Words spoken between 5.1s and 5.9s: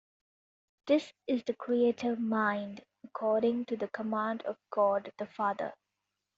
the Father.